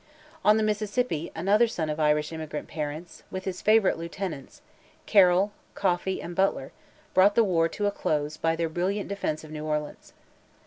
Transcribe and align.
On 0.43 0.57
the 0.57 0.63
Mississippi, 0.63 1.31
another 1.35 1.67
son 1.67 1.87
of 1.87 1.99
Irish 1.99 2.33
emigrant 2.33 2.67
parents, 2.67 3.21
with 3.29 3.45
his 3.45 3.61
favourite 3.61 3.99
lieutenants, 3.99 4.63
Carroll, 5.05 5.51
Coffee, 5.75 6.19
and 6.23 6.35
Butler, 6.35 6.71
brought 7.13 7.35
the 7.35 7.43
war 7.43 7.69
to 7.69 7.85
a 7.85 7.91
close 7.91 8.35
by 8.35 8.55
their 8.55 8.67
brilliant 8.67 9.09
defence 9.09 9.43
of 9.43 9.51
New 9.51 9.63
Orleans. 9.63 10.13